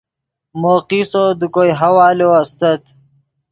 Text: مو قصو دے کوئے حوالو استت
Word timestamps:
مو 0.59 0.73
قصو 0.87 1.23
دے 1.39 1.47
کوئے 1.53 1.71
حوالو 1.79 2.29
استت 2.39 2.81